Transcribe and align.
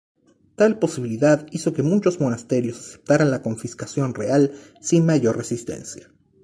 Tal 0.55 0.79
posibilidad 0.79 1.45
hizo 1.51 1.73
que 1.73 1.83
muchos 1.83 2.19
monasterios 2.19 2.79
aceptaran 2.87 3.29
la 3.29 3.43
confiscación 3.43 4.15
real 4.15 4.51
sin 4.81 5.05
mayor 5.05 5.37
resistencia. 5.37 6.09